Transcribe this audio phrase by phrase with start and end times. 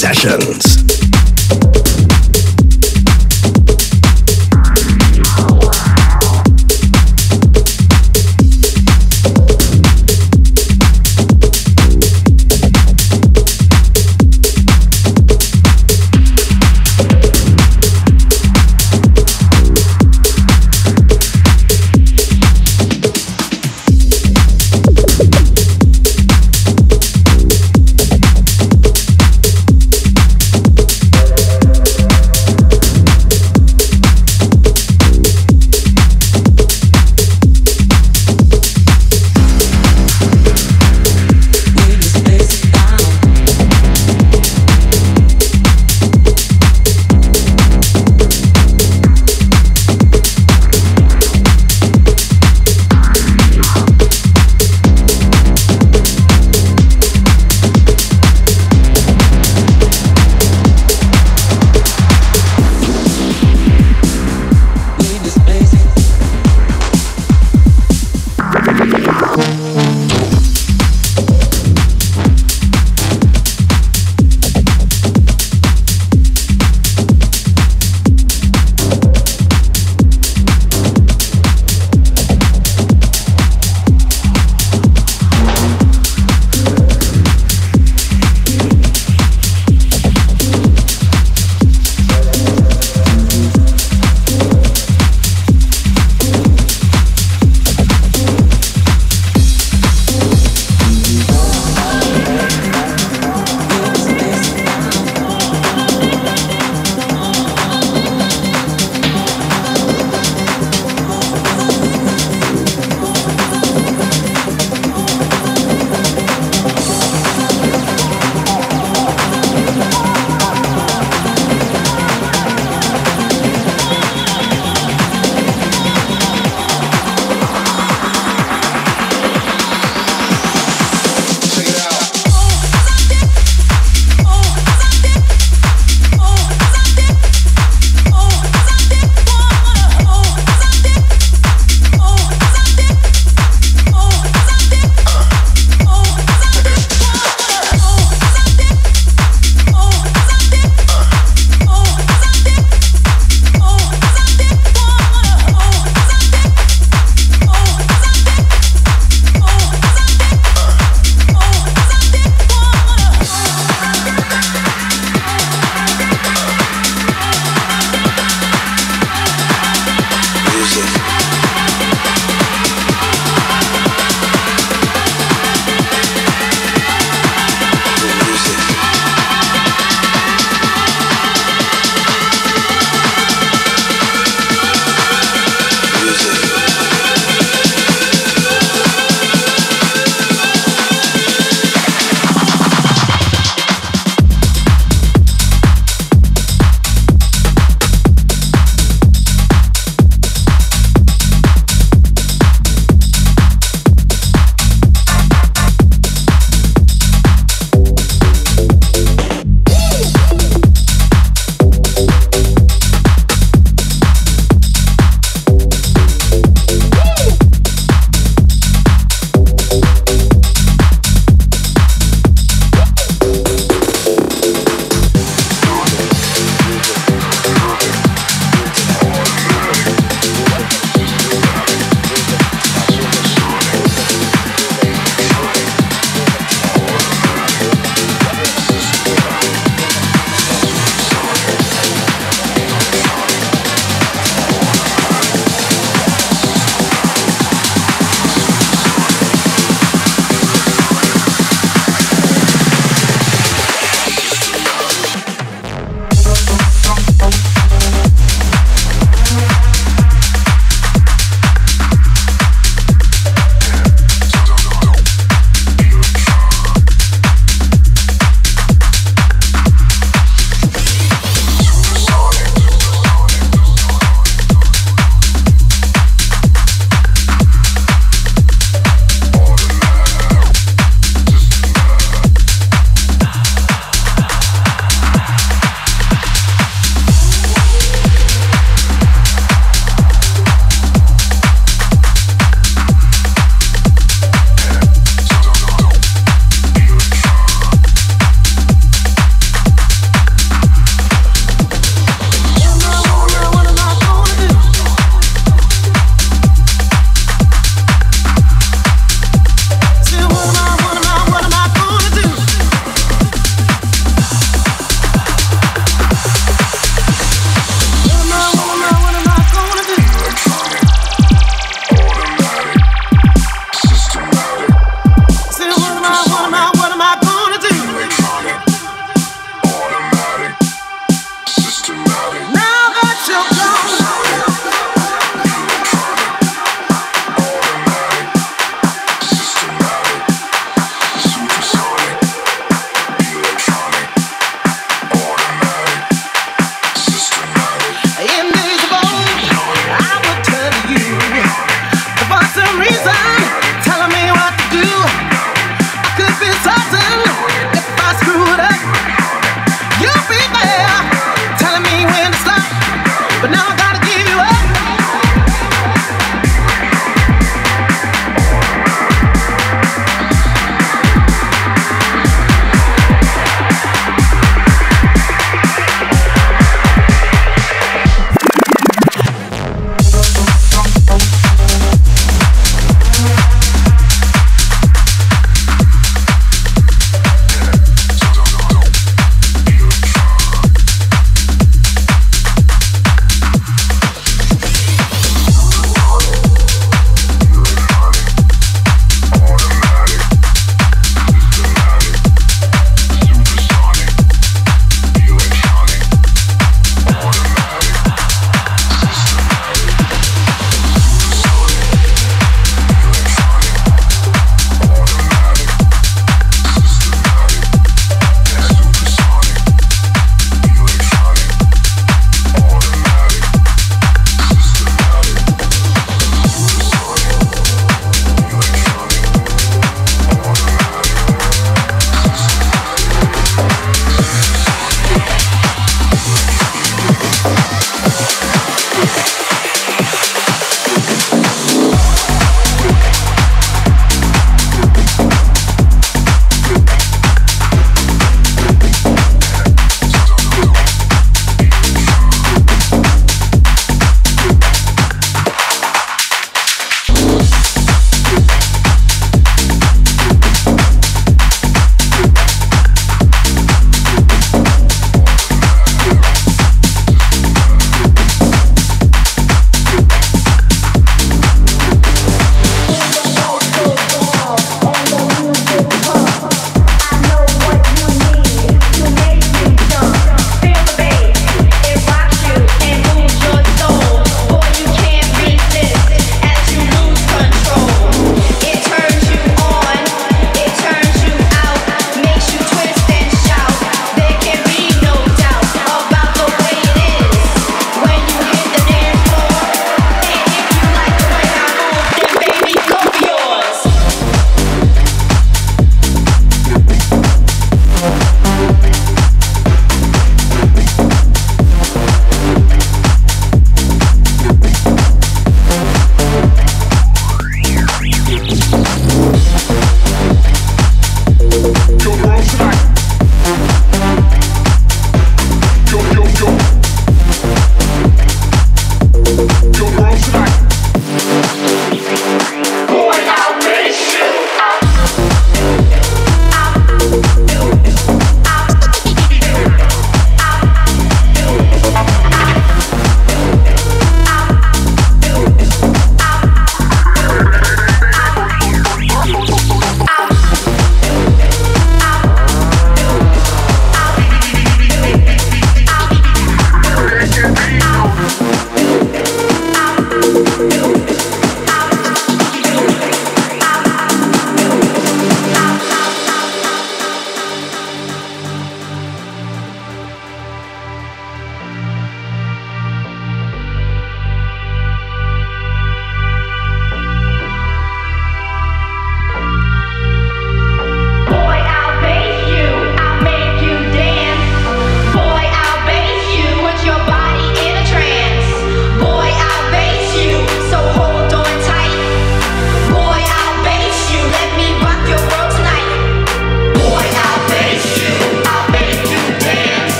[0.00, 0.59] Damon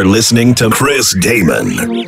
[0.00, 1.99] are listening to Chris Damon.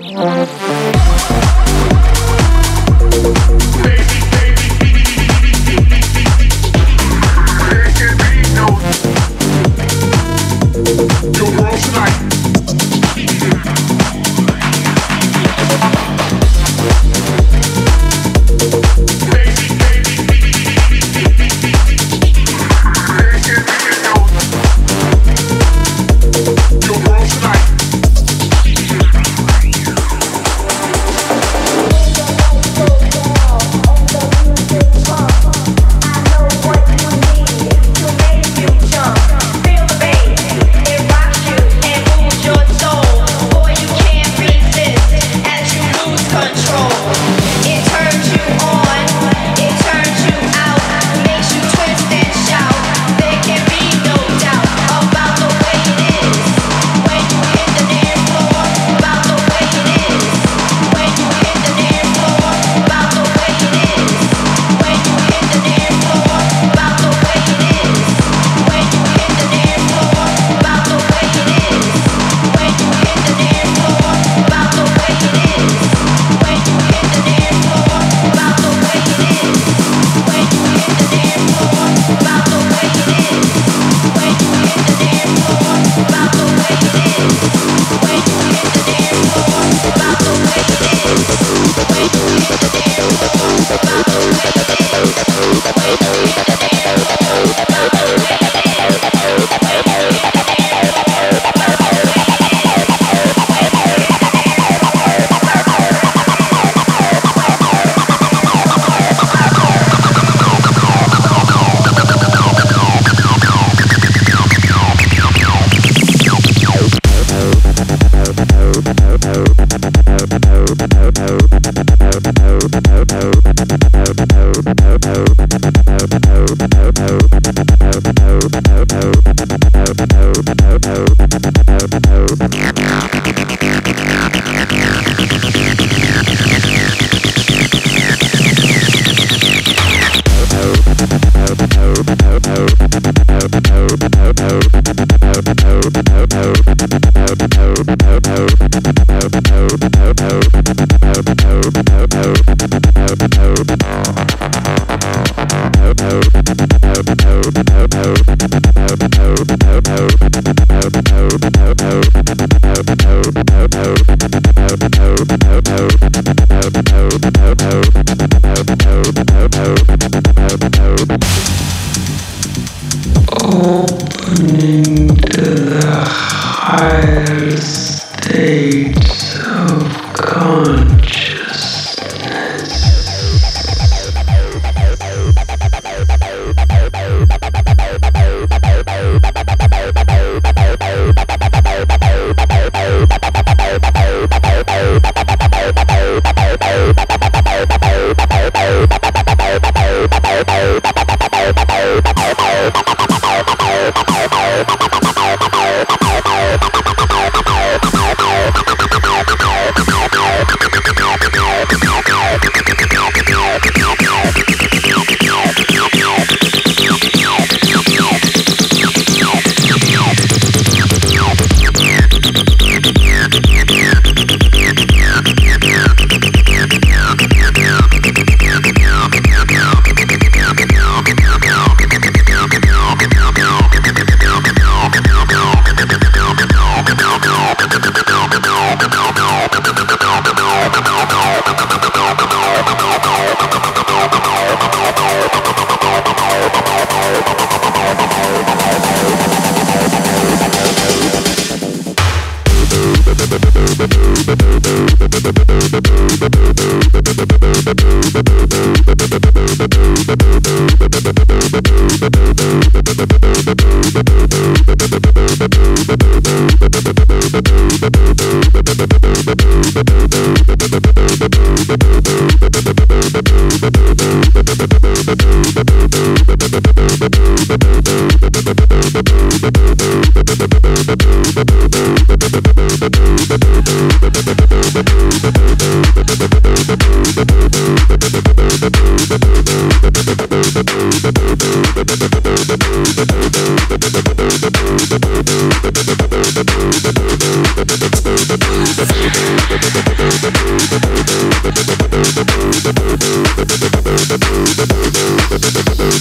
[300.23, 300.52] Thank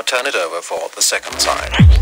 [0.00, 2.01] turn it over for the second side.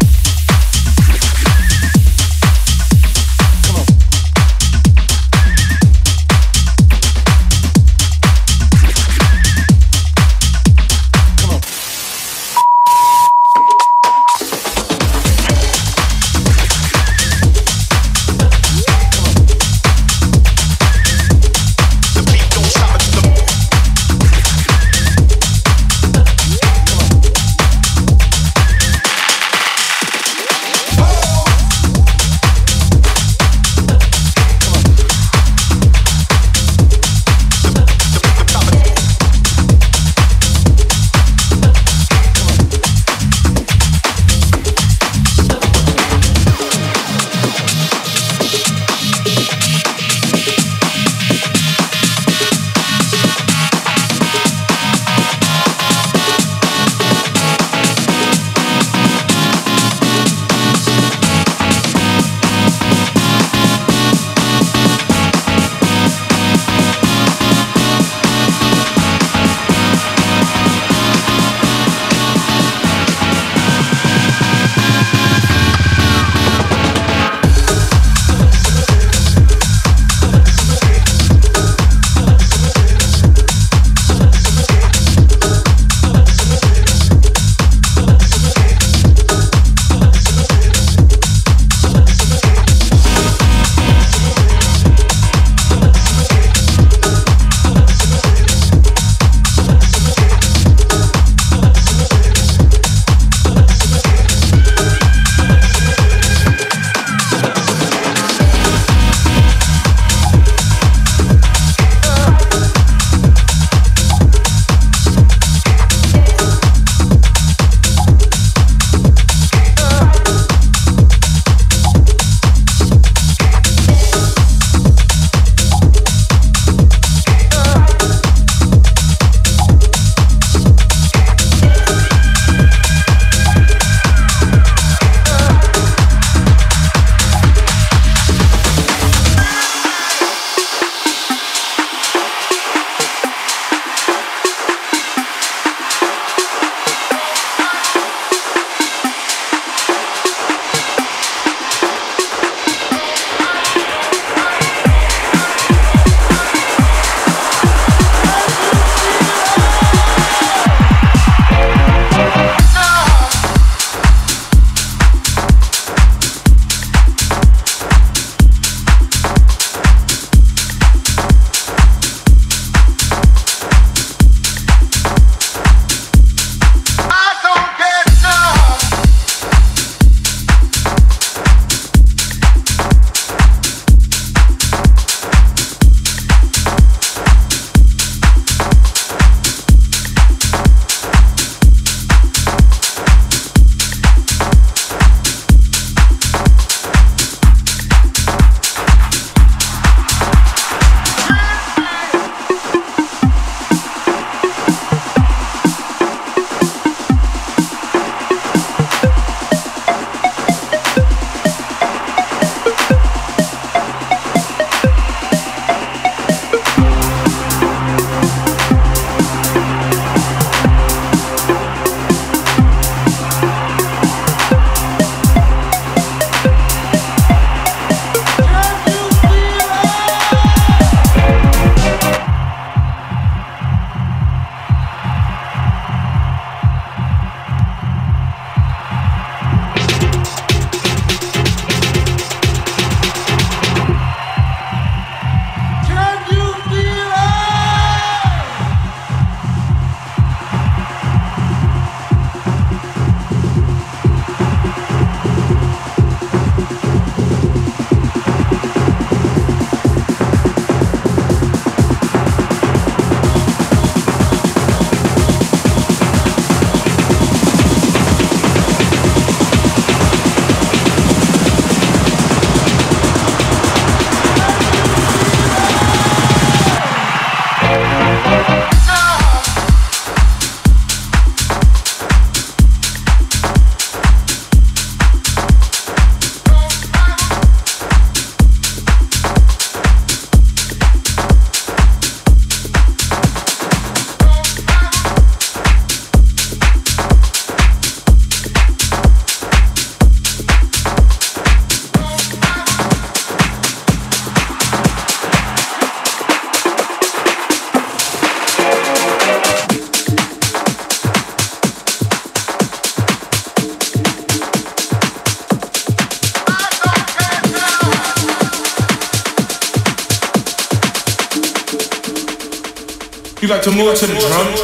[323.51, 324.60] Like to move to the drum?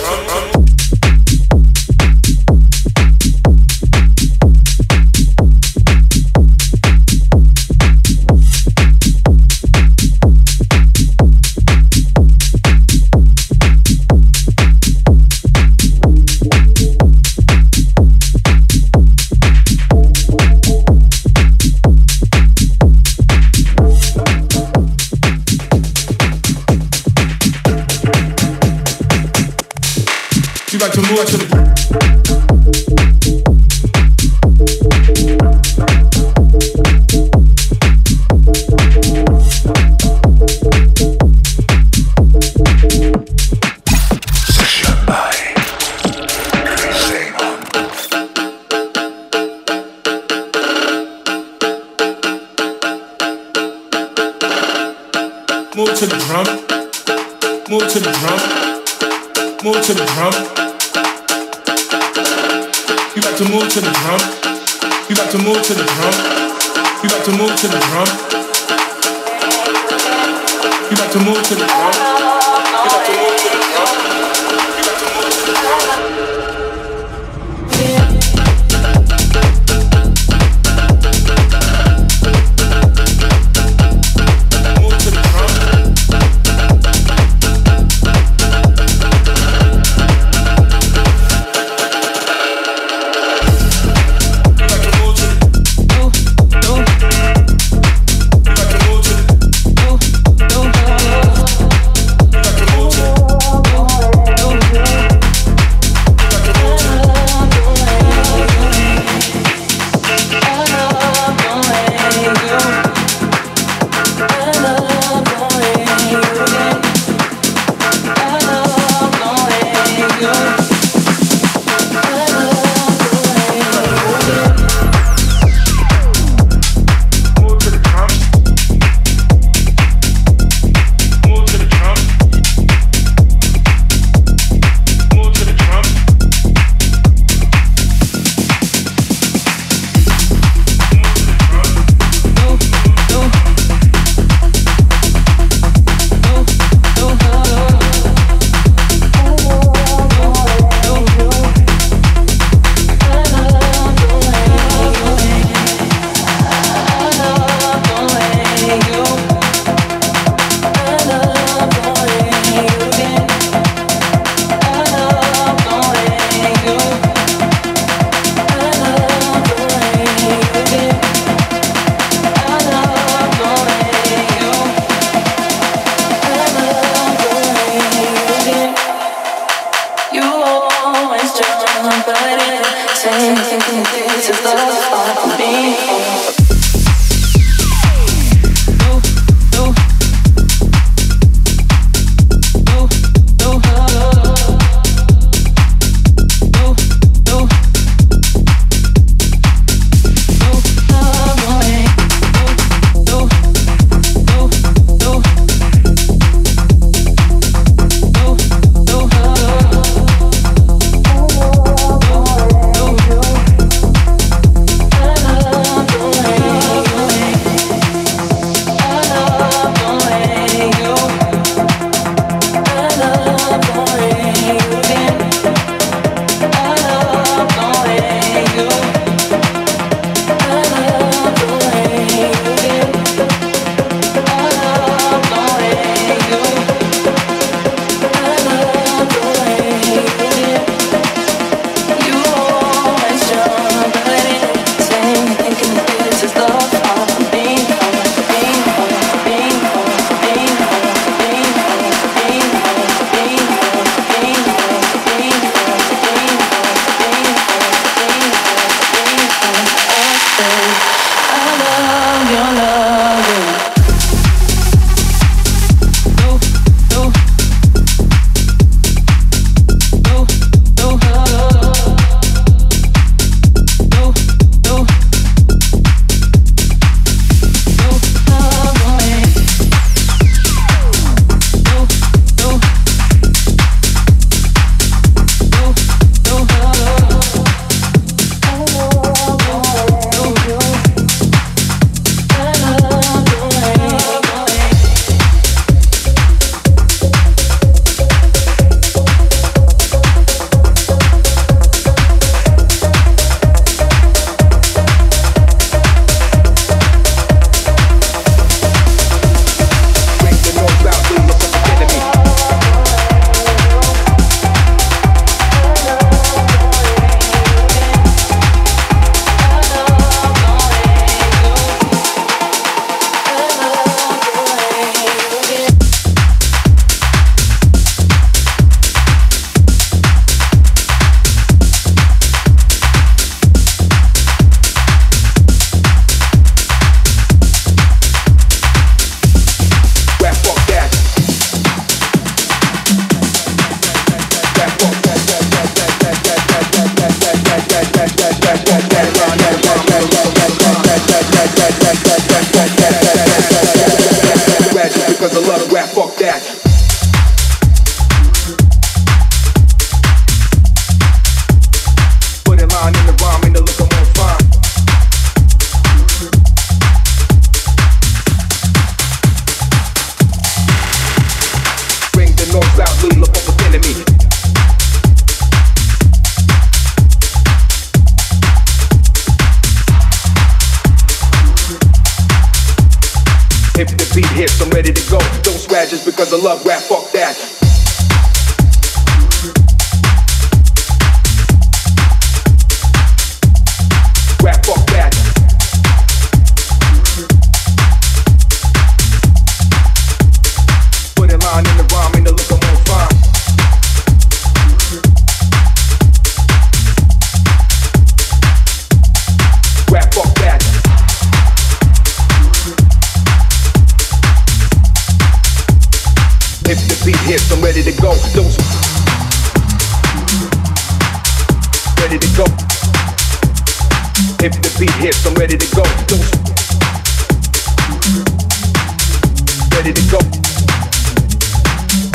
[429.76, 430.18] Ready to go.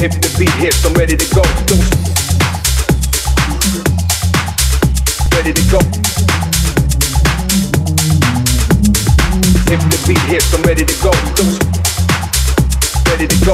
[0.04, 1.42] If the beat hits, I'm ready to go.
[5.36, 5.80] Ready to go.
[9.74, 11.12] If the beat hits, I'm ready to go.
[13.10, 13.54] Ready to go.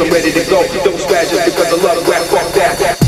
[0.00, 0.64] I'm ready to go.
[0.84, 3.03] Don't scratch it because I love rap, fuck that.